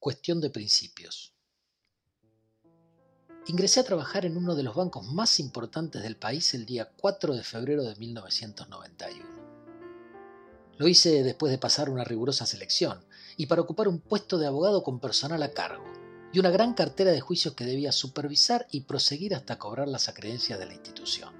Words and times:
Cuestión 0.00 0.40
de 0.40 0.48
principios. 0.48 1.34
Ingresé 3.48 3.80
a 3.80 3.84
trabajar 3.84 4.26
en 4.26 4.36
uno 4.36 4.54
de 4.54 4.62
los 4.62 4.76
bancos 4.76 5.04
más 5.04 5.40
importantes 5.40 6.04
del 6.04 6.16
país 6.16 6.54
el 6.54 6.66
día 6.66 6.92
4 6.96 7.34
de 7.34 7.42
febrero 7.42 7.82
de 7.82 7.96
1991. 7.96 9.26
Lo 10.76 10.86
hice 10.86 11.24
después 11.24 11.50
de 11.50 11.58
pasar 11.58 11.90
una 11.90 12.04
rigurosa 12.04 12.46
selección 12.46 13.04
y 13.36 13.46
para 13.46 13.62
ocupar 13.62 13.88
un 13.88 13.98
puesto 13.98 14.38
de 14.38 14.46
abogado 14.46 14.84
con 14.84 15.00
personal 15.00 15.42
a 15.42 15.50
cargo 15.50 15.84
y 16.32 16.38
una 16.38 16.50
gran 16.50 16.74
cartera 16.74 17.10
de 17.10 17.20
juicios 17.20 17.54
que 17.54 17.64
debía 17.64 17.90
supervisar 17.90 18.68
y 18.70 18.82
proseguir 18.82 19.34
hasta 19.34 19.58
cobrar 19.58 19.88
las 19.88 20.08
acreencias 20.08 20.60
de 20.60 20.66
la 20.66 20.74
institución. 20.74 21.34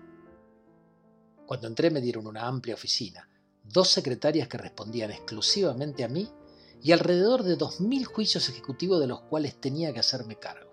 Cuando 1.46 1.68
entré 1.68 1.92
me 1.92 2.00
dieron 2.00 2.26
una 2.26 2.48
amplia 2.48 2.74
oficina, 2.74 3.30
dos 3.62 3.86
secretarias 3.88 4.48
que 4.48 4.58
respondían 4.58 5.12
exclusivamente 5.12 6.02
a 6.02 6.08
mí 6.08 6.28
y 6.82 6.92
alrededor 6.92 7.42
de 7.42 7.56
2.000 7.56 8.04
juicios 8.04 8.48
ejecutivos 8.48 9.00
de 9.00 9.06
los 9.06 9.20
cuales 9.22 9.60
tenía 9.60 9.92
que 9.92 10.00
hacerme 10.00 10.36
cargo. 10.36 10.72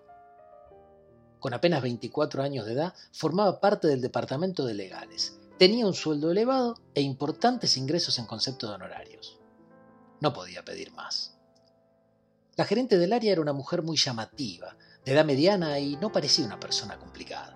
Con 1.40 1.54
apenas 1.54 1.82
24 1.82 2.44
años 2.44 2.66
de 2.66 2.74
edad, 2.74 2.94
formaba 3.12 3.60
parte 3.60 3.88
del 3.88 4.02
departamento 4.02 4.66
de 4.66 4.74
legales. 4.74 5.38
Tenía 5.60 5.86
un 5.86 5.94
sueldo 5.94 6.32
elevado 6.32 6.76
e 6.94 7.02
importantes 7.02 7.78
ingresos 7.78 8.18
en 8.20 8.26
concepto 8.26 8.68
de 8.68 8.76
honorarios. 8.76 9.40
No 10.22 10.34
podía 10.34 10.66
pedir 10.66 10.92
más. 10.92 11.38
La 12.56 12.66
gerente 12.66 12.98
del 12.98 13.14
área 13.14 13.32
era 13.32 13.42
una 13.42 13.54
mujer 13.54 13.84
muy 13.84 13.98
llamativa, 13.98 14.76
de 15.04 15.12
edad 15.12 15.26
mediana 15.26 15.78
y 15.80 15.98
no 15.98 16.12
parecía 16.12 16.46
una 16.46 16.60
persona 16.60 16.98
complicada. 16.98 17.56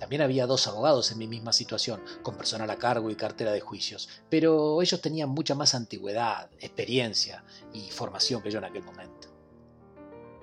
También 0.00 0.22
había 0.22 0.46
dos 0.46 0.66
abogados 0.66 1.12
en 1.12 1.18
mi 1.18 1.28
misma 1.28 1.52
situación, 1.52 2.02
con 2.22 2.34
personal 2.34 2.70
a 2.70 2.76
cargo 2.76 3.10
y 3.10 3.16
cartera 3.16 3.52
de 3.52 3.60
juicios, 3.60 4.08
pero 4.30 4.80
ellos 4.80 5.02
tenían 5.02 5.28
mucha 5.28 5.54
más 5.54 5.74
antigüedad, 5.74 6.50
experiencia 6.58 7.44
y 7.74 7.90
formación 7.90 8.42
que 8.42 8.50
yo 8.50 8.58
en 8.58 8.64
aquel 8.64 8.82
momento. 8.82 9.28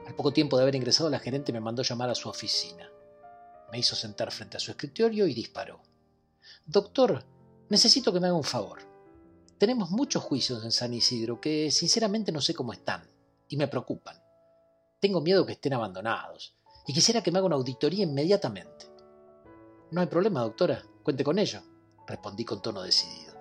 Al 0.05 0.13
poco 0.13 0.31
tiempo 0.31 0.57
de 0.57 0.61
haber 0.61 0.75
ingresado, 0.75 1.09
la 1.09 1.17
gerente 1.17 1.51
me 1.51 1.59
mandó 1.59 1.81
llamar 1.81 2.11
a 2.11 2.15
su 2.15 2.29
oficina. 2.29 2.87
Me 3.71 3.79
hizo 3.79 3.95
sentar 3.95 4.31
frente 4.31 4.57
a 4.57 4.59
su 4.59 4.69
escritorio 4.69 5.25
y 5.25 5.33
disparó. 5.33 5.81
Doctor, 6.67 7.25
necesito 7.69 8.13
que 8.13 8.19
me 8.19 8.27
haga 8.27 8.37
un 8.37 8.43
favor. 8.43 8.83
Tenemos 9.57 9.89
muchos 9.89 10.23
juicios 10.23 10.63
en 10.63 10.71
San 10.71 10.93
Isidro 10.93 11.41
que 11.41 11.71
sinceramente 11.71 12.31
no 12.31 12.41
sé 12.41 12.53
cómo 12.53 12.73
están 12.73 13.09
y 13.49 13.57
me 13.57 13.67
preocupan. 13.67 14.21
Tengo 14.99 15.19
miedo 15.19 15.47
que 15.47 15.53
estén 15.53 15.73
abandonados 15.73 16.53
y 16.85 16.93
quisiera 16.93 17.23
que 17.23 17.31
me 17.31 17.39
haga 17.39 17.47
una 17.47 17.55
auditoría 17.55 18.03
inmediatamente. 18.03 18.96
No 19.91 20.01
hay 20.01 20.07
problema, 20.07 20.41
doctora, 20.41 20.83
cuente 21.01 21.23
con 21.23 21.39
ello, 21.39 21.61
respondí 22.05 22.43
con 22.43 22.61
tono 22.61 22.81
decidido. 22.81 23.37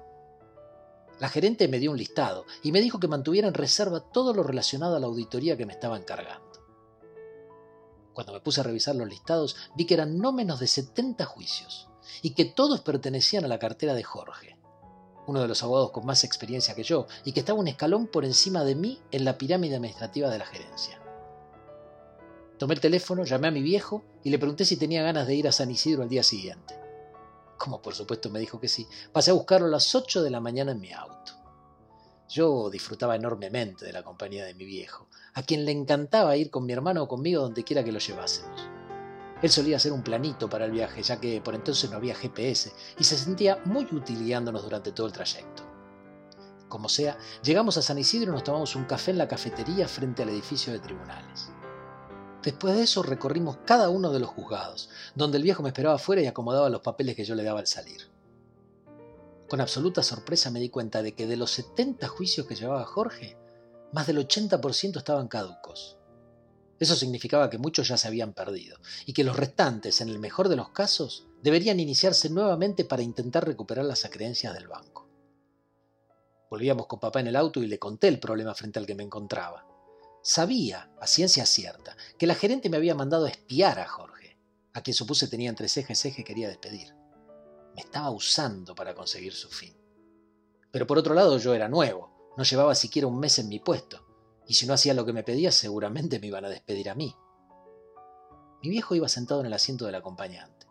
La 1.19 1.29
gerente 1.29 1.67
me 1.67 1.79
dio 1.79 1.91
un 1.91 1.97
listado 1.97 2.45
y 2.63 2.73
me 2.73 2.81
dijo 2.81 3.01
que 3.01 3.09
mantuviera 3.09 3.49
en 3.49 3.55
reserva 3.55 4.01
todo 4.01 4.35
lo 4.35 4.43
relacionado 4.43 4.97
a 4.97 5.01
la 5.01 5.07
auditoría 5.07 5.57
que 5.57 5.67
me 5.67 5.73
estaba 5.73 5.97
encargando. 5.97 6.47
Cuando 8.13 8.33
me 8.33 8.41
puse 8.41 8.61
a 8.61 8.65
revisar 8.65 8.95
los 8.95 9.09
listados, 9.09 9.57
vi 9.75 9.87
que 9.87 9.95
eran 9.95 10.19
no 10.19 10.33
menos 10.33 10.61
de 10.61 10.67
70 10.67 11.25
juicios 11.25 11.89
y 12.23 12.31
que 12.35 12.45
todos 12.45 12.81
pertenecían 12.81 13.45
a 13.45 13.49
la 13.49 13.59
cartera 13.59 13.95
de 13.95 14.05
Jorge, 14.05 14.59
uno 15.27 15.41
de 15.41 15.49
los 15.49 15.63
abogados 15.63 15.91
con 15.91 16.07
más 16.07 16.23
experiencia 16.23 16.75
que 16.75 16.85
yo 16.85 17.07
y 17.25 17.33
que 17.33 17.41
estaba 17.41 17.59
un 17.59 17.69
escalón 17.69 18.07
por 18.07 18.25
encima 18.25 18.63
de 18.63 18.75
mí 18.75 19.03
en 19.11 19.25
la 19.25 19.37
pirámide 19.37 19.77
administrativa 19.77 20.31
de 20.31 20.39
la 20.39 20.47
gerencia. 20.47 21.03
Tomé 22.59 22.75
el 22.75 22.81
teléfono, 22.81 23.25
llamé 23.25 23.49
a 23.49 23.51
mi 23.51 23.63
viejo 23.63 24.03
y 24.25 24.31
le 24.31 24.39
pregunté 24.39 24.65
si 24.65 24.77
tenía 24.77 25.03
ganas 25.03 25.27
de 25.27 25.35
ir 25.35 25.47
a 25.47 25.53
San 25.53 25.71
Isidro 25.71 26.03
al 26.03 26.09
día 26.09 26.23
siguiente. 26.23 26.75
Como 27.59 27.83
por 27.83 27.95
supuesto 27.95 28.31
me 28.31 28.39
dijo 28.39 28.61
que 28.61 28.69
sí, 28.69 28.87
pasé 29.13 29.31
a 29.31 29.35
buscarlo 29.35 29.67
a 29.67 29.71
las 29.71 29.95
8 29.95 30.23
de 30.23 30.31
la 30.31 30.41
mañana 30.41 30.73
en 30.73 30.81
mi 30.81 30.93
auto. 30.93 31.33
Yo 32.29 32.71
disfrutaba 32.71 33.15
enormemente 33.15 33.85
de 33.85 33.93
la 33.93 34.03
compañía 34.03 34.45
de 34.45 34.55
mi 34.55 34.65
viejo, 34.65 35.09
a 35.35 35.43
quien 35.43 35.65
le 35.65 35.73
encantaba 35.73 36.37
ir 36.37 36.51
con 36.51 36.65
mi 36.65 36.73
hermano 36.73 37.03
o 37.03 37.09
conmigo 37.09 37.43
donde 37.43 37.63
quiera 37.63 37.85
que 37.85 37.93
lo 37.93 37.99
llevásemos. 37.99 38.69
Él 39.43 39.51
solía 39.51 39.77
hacer 39.77 39.93
un 39.93 40.03
planito 40.03 40.49
para 40.49 40.65
el 40.65 40.73
viaje, 40.73 41.03
ya 41.03 41.21
que 41.21 41.43
por 41.43 41.55
entonces 41.55 41.91
no 41.91 41.99
había 41.99 42.15
GPS, 42.15 42.73
y 42.99 43.05
se 43.05 43.19
sentía 43.19 43.61
muy 43.67 43.85
útil 43.85 44.25
guiándonos 44.25 44.63
durante 44.63 44.93
todo 44.93 45.07
el 45.07 45.13
trayecto. 45.13 45.63
Como 46.69 46.89
sea, 46.89 47.19
llegamos 47.43 47.77
a 47.77 47.83
San 47.83 47.99
Isidro 47.99 48.33
y 48.33 48.35
nos 48.35 48.45
tomamos 48.45 48.75
un 48.75 48.87
café 48.87 49.13
en 49.13 49.19
la 49.19 49.29
cafetería 49.29 49.87
frente 49.87 50.23
al 50.23 50.31
edificio 50.31 50.73
de 50.73 50.81
tribunales. 50.81 51.51
Después 52.47 52.77
de 52.77 52.85
eso 52.85 53.03
recorrimos 53.03 53.59
cada 53.67 53.89
uno 53.89 54.13
de 54.13 54.21
los 54.21 54.29
juzgados, 54.29 54.89
donde 55.17 55.37
el 55.37 55.43
viejo 55.43 55.65
me 55.65 55.71
esperaba 55.71 55.97
afuera 55.97 56.23
y 56.23 56.27
acomodaba 56.27 56.71
los 56.71 56.81
papeles 56.81 57.17
que 57.17 57.25
yo 57.25 57.35
le 57.35 57.43
daba 57.43 57.59
al 57.59 57.67
salir. 57.67 58.09
Con 59.49 59.61
absoluta 59.61 60.05
sorpresa 60.05 60.53
me 60.53 60.61
di 60.61 60.69
cuenta 60.69 61.03
de 61.03 61.13
que 61.13 61.27
de 61.27 61.37
los 61.37 61.51
70 61.51 62.07
juicios 62.07 62.47
que 62.47 62.55
llevaba 62.55 62.85
Jorge, 62.85 63.37
más 63.93 64.07
del 64.07 64.19
80% 64.19 64.97
estaban 64.97 65.27
caducos. 65.27 65.99
Eso 66.79 66.95
significaba 66.95 67.51
que 67.51 67.59
muchos 67.59 67.89
ya 67.89 67.97
se 67.97 68.07
habían 68.07 68.33
perdido 68.33 68.79
y 69.07 69.13
que 69.13 69.25
los 69.25 69.35
restantes, 69.35 70.01
en 70.01 70.09
el 70.09 70.21
mejor 70.21 70.49
de 70.49 70.55
los 70.55 70.69
casos, 70.69 71.27
deberían 71.43 71.81
iniciarse 71.81 72.31
nuevamente 72.31 72.85
para 72.85 73.03
intentar 73.03 73.45
recuperar 73.45 73.87
las 73.87 74.05
acreencias 74.05 74.55
del 74.55 74.69
banco. 74.69 75.09
Volvíamos 76.49 76.87
con 76.87 77.01
papá 77.01 77.19
en 77.19 77.27
el 77.27 77.35
auto 77.35 77.61
y 77.61 77.67
le 77.67 77.81
conté 77.81 78.07
el 78.07 78.21
problema 78.21 78.55
frente 78.55 78.79
al 78.79 78.87
que 78.87 78.95
me 78.95 79.03
encontraba. 79.03 79.67
Sabía, 80.29 80.91
a 81.01 81.07
ciencia 81.07 81.47
cierta, 81.47 81.97
que 82.19 82.27
la 82.27 82.35
gerente 82.35 82.69
me 82.69 82.77
había 82.77 82.97
mandado 82.97 83.27
a 83.27 83.29
espiar 83.29 83.79
a 83.79 83.87
Jorge, 83.87 84.37
a 84.73 84.81
quien 84.83 84.93
supuse 84.93 85.29
tenía 85.29 85.49
entre 85.49 85.69
ceja 85.69 85.93
y 85.93 85.95
ceja 85.95 86.23
y 86.23 86.25
quería 86.25 86.49
despedir. 86.49 86.97
Me 87.77 87.83
estaba 87.83 88.11
usando 88.11 88.75
para 88.75 88.97
conseguir 88.97 89.35
su 89.35 89.49
fin. 89.49 89.77
Pero 90.73 90.85
por 90.85 90.99
otro 90.99 91.15
lado 91.15 91.39
yo 91.39 91.55
era 91.55 91.69
nuevo, 91.69 92.33
no 92.37 92.43
llevaba 92.43 92.75
siquiera 92.75 93.07
un 93.07 93.21
mes 93.21 93.39
en 93.39 93.49
mi 93.49 93.61
puesto, 93.61 94.05
y 94.49 94.55
si 94.55 94.67
no 94.67 94.75
hacía 94.75 94.95
lo 94.95 95.07
que 95.07 95.13
me 95.13 95.23
pedía 95.23 95.53
seguramente 95.53 96.19
me 96.19 96.27
iban 96.27 96.45
a 96.45 96.49
despedir 96.49 96.91
a 96.91 96.97
mí. 96.97 97.15
Mi 98.65 98.69
viejo 98.69 98.97
iba 98.97 99.09
sentado 99.09 99.39
en 99.39 99.47
el 99.47 99.53
asiento 99.53 99.87
del 99.87 99.95
acompañante. 99.95 100.67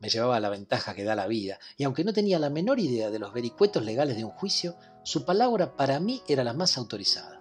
Me 0.00 0.08
llevaba 0.08 0.40
la 0.40 0.48
ventaja 0.48 0.94
que 0.94 1.04
da 1.04 1.14
la 1.14 1.26
vida, 1.26 1.58
y 1.76 1.84
aunque 1.84 2.02
no 2.02 2.14
tenía 2.14 2.38
la 2.38 2.48
menor 2.48 2.80
idea 2.80 3.10
de 3.10 3.18
los 3.18 3.34
vericuetos 3.34 3.84
legales 3.84 4.16
de 4.16 4.24
un 4.24 4.30
juicio, 4.30 4.74
su 5.04 5.26
palabra 5.26 5.76
para 5.76 6.00
mí 6.00 6.22
era 6.26 6.44
la 6.44 6.54
más 6.54 6.78
autorizada. 6.78 7.39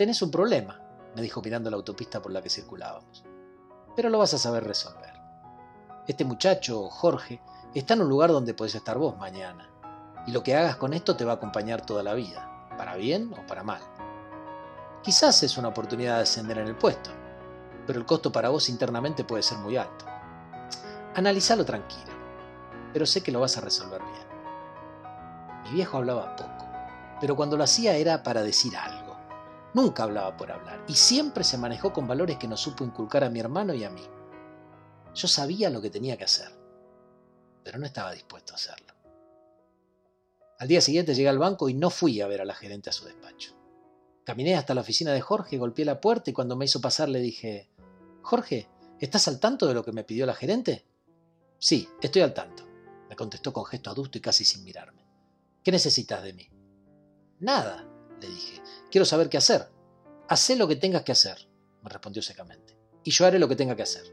Tenés 0.00 0.22
un 0.22 0.30
problema, 0.30 0.80
me 1.14 1.20
dijo 1.20 1.42
mirando 1.42 1.68
la 1.68 1.76
autopista 1.76 2.22
por 2.22 2.32
la 2.32 2.40
que 2.40 2.48
circulábamos. 2.48 3.22
Pero 3.94 4.08
lo 4.08 4.16
vas 4.16 4.32
a 4.32 4.38
saber 4.38 4.64
resolver. 4.64 5.12
Este 6.08 6.24
muchacho, 6.24 6.88
Jorge, 6.88 7.42
está 7.74 7.92
en 7.92 8.00
un 8.00 8.08
lugar 8.08 8.30
donde 8.30 8.54
podés 8.54 8.74
estar 8.74 8.96
vos 8.96 9.18
mañana. 9.18 9.68
Y 10.26 10.32
lo 10.32 10.42
que 10.42 10.56
hagas 10.56 10.76
con 10.76 10.94
esto 10.94 11.16
te 11.16 11.26
va 11.26 11.32
a 11.32 11.34
acompañar 11.34 11.84
toda 11.84 12.02
la 12.02 12.14
vida, 12.14 12.66
para 12.78 12.96
bien 12.96 13.30
o 13.34 13.46
para 13.46 13.62
mal. 13.62 13.82
Quizás 15.02 15.42
es 15.42 15.58
una 15.58 15.68
oportunidad 15.68 16.16
de 16.16 16.22
ascender 16.22 16.56
en 16.56 16.68
el 16.68 16.76
puesto, 16.76 17.10
pero 17.86 17.98
el 17.98 18.06
costo 18.06 18.32
para 18.32 18.48
vos 18.48 18.70
internamente 18.70 19.24
puede 19.24 19.42
ser 19.42 19.58
muy 19.58 19.76
alto. 19.76 20.06
Analizalo 21.14 21.66
tranquilo, 21.66 22.12
pero 22.94 23.04
sé 23.04 23.22
que 23.22 23.32
lo 23.32 23.40
vas 23.40 23.58
a 23.58 23.60
resolver 23.60 24.00
bien. 24.00 25.64
Mi 25.64 25.70
viejo 25.72 25.98
hablaba 25.98 26.36
poco, 26.36 26.66
pero 27.20 27.36
cuando 27.36 27.58
lo 27.58 27.64
hacía 27.64 27.96
era 27.96 28.22
para 28.22 28.42
decir 28.42 28.74
algo. 28.78 28.99
Nunca 29.74 30.02
hablaba 30.02 30.36
por 30.36 30.50
hablar 30.50 30.84
y 30.88 30.94
siempre 30.94 31.44
se 31.44 31.58
manejó 31.58 31.92
con 31.92 32.08
valores 32.08 32.38
que 32.38 32.48
nos 32.48 32.60
supo 32.60 32.84
inculcar 32.84 33.22
a 33.24 33.30
mi 33.30 33.38
hermano 33.38 33.72
y 33.74 33.84
a 33.84 33.90
mí. 33.90 34.02
Yo 35.14 35.28
sabía 35.28 35.70
lo 35.70 35.80
que 35.80 35.90
tenía 35.90 36.16
que 36.16 36.24
hacer, 36.24 36.50
pero 37.62 37.78
no 37.78 37.86
estaba 37.86 38.12
dispuesto 38.12 38.52
a 38.52 38.56
hacerlo. 38.56 38.94
Al 40.58 40.68
día 40.68 40.80
siguiente 40.80 41.14
llegué 41.14 41.28
al 41.28 41.38
banco 41.38 41.68
y 41.68 41.74
no 41.74 41.88
fui 41.88 42.20
a 42.20 42.26
ver 42.26 42.40
a 42.40 42.44
la 42.44 42.54
gerente 42.54 42.90
a 42.90 42.92
su 42.92 43.04
despacho. 43.04 43.56
Caminé 44.24 44.56
hasta 44.56 44.74
la 44.74 44.82
oficina 44.82 45.12
de 45.12 45.20
Jorge, 45.20 45.56
golpeé 45.56 45.84
la 45.84 46.00
puerta 46.00 46.30
y 46.30 46.32
cuando 46.34 46.56
me 46.56 46.66
hizo 46.66 46.80
pasar 46.80 47.08
le 47.08 47.20
dije, 47.20 47.70
Jorge, 48.22 48.68
¿estás 48.98 49.26
al 49.28 49.40
tanto 49.40 49.66
de 49.66 49.74
lo 49.74 49.84
que 49.84 49.92
me 49.92 50.04
pidió 50.04 50.26
la 50.26 50.34
gerente? 50.34 50.84
Sí, 51.58 51.88
estoy 52.02 52.22
al 52.22 52.34
tanto, 52.34 52.66
me 53.08 53.16
contestó 53.16 53.52
con 53.52 53.64
gesto 53.64 53.90
adusto 53.90 54.18
y 54.18 54.20
casi 54.20 54.44
sin 54.44 54.62
mirarme. 54.64 55.06
¿Qué 55.64 55.72
necesitas 55.72 56.22
de 56.22 56.32
mí? 56.32 56.48
Nada, 57.38 57.89
le 58.20 58.28
dije. 58.28 58.60
Quiero 58.90 59.04
saber 59.04 59.28
qué 59.28 59.38
hacer. 59.38 59.68
Hacé 60.28 60.56
lo 60.56 60.68
que 60.68 60.76
tengas 60.76 61.02
que 61.02 61.12
hacer, 61.12 61.48
me 61.82 61.90
respondió 61.90 62.22
secamente. 62.22 62.76
Y 63.04 63.10
yo 63.10 63.26
haré 63.26 63.38
lo 63.38 63.48
que 63.48 63.56
tenga 63.56 63.76
que 63.76 63.82
hacer. 63.82 64.04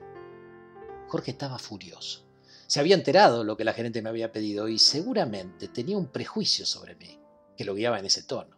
Jorge 1.08 1.32
estaba 1.32 1.60
furioso. 1.60 2.26
Se 2.68 2.80
había 2.80 2.96
enterado 2.96 3.44
lo 3.44 3.56
que 3.56 3.64
la 3.64 3.74
gerente 3.74 4.02
me 4.02 4.10
había 4.10 4.32
pedido 4.32 4.68
y 4.68 4.78
seguramente 4.80 5.70
tenía 5.70 5.98
un 5.98 6.08
prejuicio 6.08 6.66
sobre 6.66 6.96
mí, 6.96 7.20
que 7.56 7.64
lo 7.64 7.76
guiaba 7.76 8.00
en 8.00 8.06
ese 8.06 8.24
tono. 8.24 8.58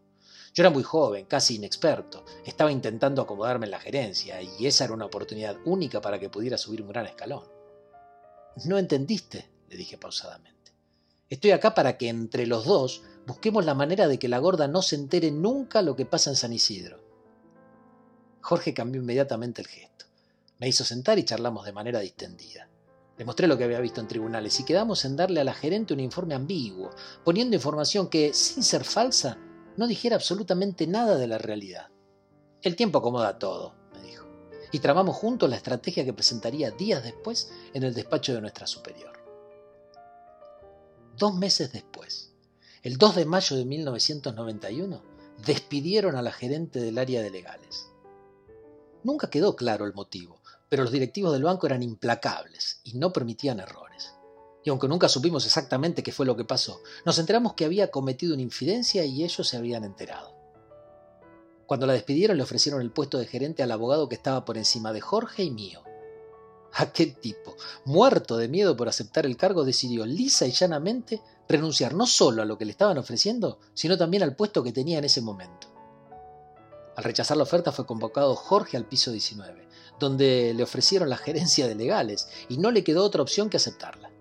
Yo 0.54 0.64
era 0.64 0.72
muy 0.72 0.82
joven, 0.82 1.26
casi 1.26 1.56
inexperto, 1.56 2.26
estaba 2.44 2.72
intentando 2.72 3.22
acomodarme 3.22 3.66
en 3.66 3.72
la 3.72 3.80
gerencia 3.80 4.42
y 4.42 4.66
esa 4.66 4.86
era 4.86 4.94
una 4.94 5.06
oportunidad 5.06 5.58
única 5.66 6.02
para 6.02 6.20
que 6.20 6.30
pudiera 6.30 6.58
subir 6.58 6.82
un 6.82 6.90
gran 6.90 7.06
escalón. 7.06 7.44
No 8.66 8.80
entendiste, 8.80 9.48
le 9.68 9.78
dije 9.78 9.98
pausadamente. 9.98 10.59
Estoy 11.30 11.52
acá 11.52 11.76
para 11.76 11.98
que 11.98 12.10
entre 12.10 12.48
los 12.48 12.66
dos 12.66 13.04
Busquemos 13.30 13.64
la 13.64 13.76
manera 13.76 14.08
de 14.08 14.18
que 14.18 14.28
la 14.28 14.40
gorda 14.40 14.68
no 14.68 14.82
se 14.82 14.96
entere 14.96 15.30
nunca 15.30 15.84
lo 15.84 15.96
que 15.96 16.08
pasa 16.08 16.32
en 16.32 16.36
San 16.36 16.52
Isidro. 16.52 17.00
Jorge 18.42 18.74
cambió 18.74 19.00
inmediatamente 19.00 19.62
el 19.62 19.68
gesto. 19.68 20.06
Me 20.58 20.68
hizo 20.68 20.84
sentar 20.84 21.20
y 21.20 21.26
charlamos 21.26 21.64
de 21.64 21.72
manera 21.72 22.00
distendida. 22.00 22.68
Le 23.20 23.26
mostré 23.26 23.46
lo 23.46 23.56
que 23.56 23.66
había 23.66 23.82
visto 23.82 24.02
en 24.02 24.08
tribunales 24.08 24.60
y 24.60 24.66
quedamos 24.66 25.06
en 25.06 25.16
darle 25.16 25.42
a 25.42 25.44
la 25.44 25.54
gerente 25.54 25.94
un 25.94 26.00
informe 26.00 26.34
ambiguo, 26.34 26.90
poniendo 27.24 27.56
información 27.56 28.10
que, 28.10 28.34
sin 28.34 28.64
ser 28.64 28.84
falsa, 28.84 29.38
no 29.78 29.86
dijera 29.86 30.16
absolutamente 30.16 30.88
nada 30.88 31.16
de 31.16 31.28
la 31.28 31.38
realidad. 31.38 31.90
El 32.64 32.76
tiempo 32.76 32.98
acomoda 32.98 33.38
todo, 33.38 33.76
me 33.94 34.02
dijo, 34.02 34.26
y 34.72 34.80
tramamos 34.80 35.16
juntos 35.16 35.48
la 35.48 35.58
estrategia 35.58 36.04
que 36.04 36.14
presentaría 36.14 36.72
días 36.72 37.04
después 37.04 37.52
en 37.76 37.84
el 37.84 37.94
despacho 37.94 38.34
de 38.34 38.42
nuestra 38.42 38.66
superior. 38.66 39.19
Dos 41.20 41.36
meses 41.36 41.74
después, 41.74 42.32
el 42.82 42.98
2 42.98 43.18
de 43.18 43.26
mayo 43.26 43.58
de 43.58 43.66
1991, 43.66 45.04
despidieron 45.46 46.16
a 46.16 46.22
la 46.22 46.32
gerente 46.32 46.80
del 46.80 46.98
área 46.98 47.22
de 47.22 47.30
legales. 47.30 47.90
Nunca 49.04 49.30
quedó 49.30 49.58
claro 49.58 49.86
el 49.86 49.94
motivo, 49.94 50.40
pero 50.70 50.84
los 50.84 50.94
directivos 50.94 51.34
del 51.34 51.44
banco 51.44 51.68
eran 51.68 51.84
implacables 51.84 52.80
y 52.86 52.94
no 52.94 53.12
permitían 53.12 53.60
errores. 53.60 54.14
Y 54.64 54.70
aunque 54.70 54.88
nunca 54.88 55.10
supimos 55.10 55.46
exactamente 55.46 56.04
qué 56.04 56.14
fue 56.14 56.26
lo 56.26 56.38
que 56.38 56.46
pasó, 56.46 56.80
nos 57.06 57.20
enteramos 57.20 57.54
que 57.54 57.66
había 57.66 57.92
cometido 57.92 58.34
una 58.34 58.44
infidencia 58.44 59.04
y 59.04 59.26
ellos 59.26 59.46
se 59.46 59.58
habían 59.58 59.84
enterado. 59.84 60.34
Cuando 61.66 61.86
la 61.86 61.92
despidieron 61.92 62.38
le 62.38 62.44
ofrecieron 62.44 62.80
el 62.80 62.94
puesto 62.94 63.18
de 63.18 63.26
gerente 63.26 63.62
al 63.62 63.74
abogado 63.74 64.08
que 64.08 64.16
estaba 64.16 64.46
por 64.46 64.58
encima 64.58 64.94
de 64.94 65.02
Jorge 65.02 65.44
y 65.44 65.52
mío. 65.52 65.84
Aquel 66.74 67.16
tipo, 67.16 67.56
muerto 67.86 68.38
de 68.38 68.48
miedo 68.48 68.78
por 68.78 68.88
aceptar 68.88 69.26
el 69.26 69.38
cargo, 69.38 69.64
decidió 69.64 70.06
lisa 70.06 70.46
y 70.46 70.52
llanamente 70.52 71.22
renunciar 71.48 71.94
no 71.94 72.06
solo 72.06 72.42
a 72.42 72.46
lo 72.46 72.58
que 72.58 72.66
le 72.66 72.72
estaban 72.72 72.98
ofreciendo, 72.98 73.60
sino 73.74 73.98
también 73.98 74.24
al 74.24 74.36
puesto 74.36 74.64
que 74.64 74.72
tenía 74.72 75.00
en 75.00 75.06
ese 75.06 75.22
momento. 75.22 75.68
Al 76.96 77.04
rechazar 77.04 77.38
la 77.38 77.44
oferta 77.44 77.72
fue 77.72 77.86
convocado 77.86 78.36
Jorge 78.36 78.78
al 78.78 78.86
piso 78.86 79.12
19, 79.12 79.68
donde 80.00 80.54
le 80.54 80.64
ofrecieron 80.64 81.10
la 81.10 81.18
gerencia 81.18 81.68
de 81.68 81.76
legales 81.76 82.28
y 82.50 82.58
no 82.58 82.72
le 82.72 82.84
quedó 82.84 83.04
otra 83.04 83.22
opción 83.22 83.50
que 83.50 83.58
aceptarla. 83.58 84.12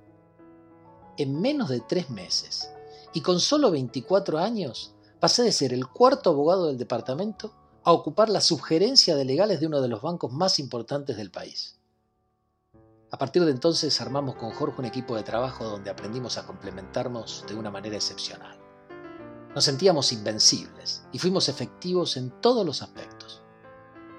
En 1.16 1.40
menos 1.40 1.68
de 1.68 1.80
tres 1.80 2.08
meses 2.08 2.70
y 3.12 3.20
con 3.20 3.40
solo 3.40 3.70
24 3.70 4.38
años, 4.38 4.92
pasé 5.18 5.42
de 5.42 5.52
ser 5.52 5.72
el 5.72 5.88
cuarto 5.88 6.30
abogado 6.30 6.66
del 6.66 6.78
departamento 6.78 7.52
a 7.82 7.92
ocupar 7.92 8.28
la 8.28 8.40
subgerencia 8.40 9.16
de 9.16 9.24
legales 9.24 9.60
de 9.60 9.66
uno 9.66 9.80
de 9.80 9.88
los 9.88 10.02
bancos 10.02 10.32
más 10.32 10.58
importantes 10.58 11.16
del 11.16 11.30
país. 11.30 11.77
A 13.10 13.16
partir 13.16 13.42
de 13.42 13.50
entonces 13.50 13.98
armamos 14.02 14.34
con 14.34 14.50
Jorge 14.50 14.80
un 14.80 14.84
equipo 14.84 15.16
de 15.16 15.22
trabajo 15.22 15.64
donde 15.64 15.88
aprendimos 15.88 16.36
a 16.36 16.46
complementarnos 16.46 17.44
de 17.48 17.54
una 17.54 17.70
manera 17.70 17.96
excepcional. 17.96 18.58
Nos 19.54 19.64
sentíamos 19.64 20.12
invencibles 20.12 21.06
y 21.10 21.18
fuimos 21.18 21.48
efectivos 21.48 22.18
en 22.18 22.30
todos 22.42 22.66
los 22.66 22.82
aspectos. 22.82 23.42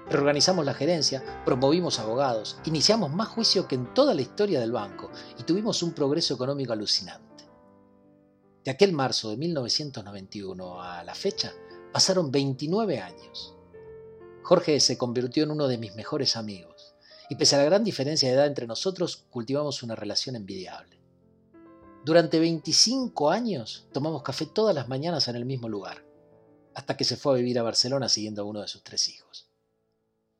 Reorganizamos 0.08 0.64
la 0.64 0.74
gerencia, 0.74 1.22
promovimos 1.44 2.00
abogados, 2.00 2.58
iniciamos 2.64 3.12
más 3.12 3.28
juicio 3.28 3.68
que 3.68 3.76
en 3.76 3.94
toda 3.94 4.12
la 4.12 4.22
historia 4.22 4.58
del 4.58 4.72
banco 4.72 5.08
y 5.38 5.44
tuvimos 5.44 5.84
un 5.84 5.92
progreso 5.92 6.34
económico 6.34 6.72
alucinante. 6.72 7.48
De 8.64 8.72
aquel 8.72 8.92
marzo 8.92 9.30
de 9.30 9.36
1991 9.36 10.82
a 10.82 11.04
la 11.04 11.14
fecha 11.14 11.52
pasaron 11.92 12.32
29 12.32 13.00
años. 13.00 13.54
Jorge 14.42 14.80
se 14.80 14.98
convirtió 14.98 15.44
en 15.44 15.52
uno 15.52 15.68
de 15.68 15.78
mis 15.78 15.94
mejores 15.94 16.36
amigos 16.36 16.79
y 17.30 17.36
pese 17.36 17.54
a 17.54 17.58
la 17.58 17.64
gran 17.64 17.84
diferencia 17.84 18.28
de 18.28 18.34
edad 18.34 18.46
entre 18.48 18.66
nosotros, 18.66 19.24
cultivamos 19.30 19.84
una 19.84 19.94
relación 19.94 20.34
envidiable. 20.34 21.00
Durante 22.04 22.40
25 22.40 23.30
años 23.30 23.86
tomamos 23.92 24.24
café 24.24 24.46
todas 24.46 24.74
las 24.74 24.88
mañanas 24.88 25.28
en 25.28 25.36
el 25.36 25.44
mismo 25.44 25.68
lugar, 25.68 26.04
hasta 26.74 26.96
que 26.96 27.04
se 27.04 27.16
fue 27.16 27.34
a 27.34 27.36
vivir 27.36 27.56
a 27.60 27.62
Barcelona 27.62 28.08
siguiendo 28.08 28.42
a 28.42 28.46
uno 28.46 28.60
de 28.60 28.66
sus 28.68 28.82
tres 28.82 29.08
hijos. 29.08 29.48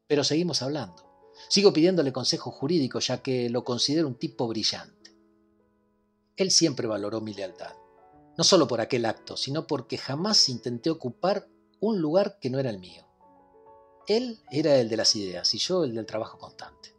Pero 0.08 0.24
seguimos 0.24 0.62
hablando. 0.62 1.30
Sigo 1.48 1.72
pidiéndole 1.72 2.12
consejo 2.12 2.50
jurídico 2.50 2.98
ya 2.98 3.22
que 3.22 3.48
lo 3.50 3.62
considero 3.62 4.08
un 4.08 4.16
tipo 4.16 4.48
brillante. 4.48 5.14
Él 6.34 6.50
siempre 6.50 6.88
valoró 6.88 7.20
mi 7.20 7.34
lealtad, 7.34 7.72
no 8.36 8.42
solo 8.42 8.66
por 8.66 8.80
aquel 8.80 9.04
acto, 9.04 9.36
sino 9.36 9.68
porque 9.68 9.96
jamás 9.96 10.48
intenté 10.48 10.90
ocupar 10.90 11.46
un 11.78 12.00
lugar 12.00 12.40
que 12.40 12.50
no 12.50 12.58
era 12.58 12.70
el 12.70 12.80
mío. 12.80 13.09
Él 14.06 14.40
era 14.50 14.76
el 14.76 14.88
de 14.88 14.96
las 14.96 15.14
ideas 15.16 15.54
y 15.54 15.58
yo 15.58 15.84
el 15.84 15.94
del 15.94 16.06
trabajo 16.06 16.38
constante. 16.38 16.94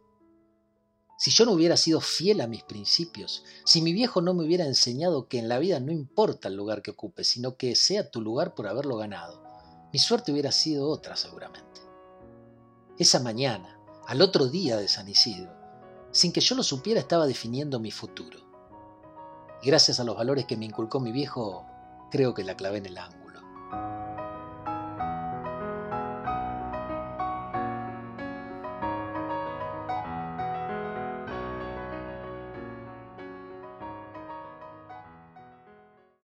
Si 1.18 1.30
yo 1.30 1.44
no 1.44 1.52
hubiera 1.52 1.76
sido 1.76 2.00
fiel 2.00 2.40
a 2.40 2.48
mis 2.48 2.64
principios, 2.64 3.44
si 3.64 3.80
mi 3.80 3.92
viejo 3.92 4.20
no 4.20 4.34
me 4.34 4.44
hubiera 4.44 4.64
enseñado 4.66 5.28
que 5.28 5.38
en 5.38 5.48
la 5.48 5.60
vida 5.60 5.78
no 5.78 5.92
importa 5.92 6.48
el 6.48 6.56
lugar 6.56 6.82
que 6.82 6.90
ocupes, 6.90 7.28
sino 7.28 7.56
que 7.56 7.76
sea 7.76 8.10
tu 8.10 8.20
lugar 8.20 8.56
por 8.56 8.66
haberlo 8.66 8.96
ganado, 8.96 9.40
mi 9.92 10.00
suerte 10.00 10.32
hubiera 10.32 10.50
sido 10.50 10.88
otra 10.88 11.16
seguramente. 11.16 11.80
Esa 12.98 13.20
mañana, 13.20 13.78
al 14.06 14.20
otro 14.20 14.46
día 14.46 14.76
de 14.78 14.88
San 14.88 15.08
Isidro, 15.08 15.52
sin 16.10 16.32
que 16.32 16.40
yo 16.40 16.56
lo 16.56 16.62
supiera, 16.62 16.98
estaba 16.98 17.26
definiendo 17.26 17.78
mi 17.78 17.92
futuro. 17.92 18.40
Gracias 19.62 20.00
a 20.00 20.04
los 20.04 20.16
valores 20.16 20.46
que 20.46 20.56
me 20.56 20.64
inculcó 20.64 20.98
mi 20.98 21.12
viejo, 21.12 21.64
creo 22.10 22.34
que 22.34 22.42
la 22.42 22.56
clavé 22.56 22.78
en 22.78 22.86
el 22.86 22.98
ángulo. 22.98 23.40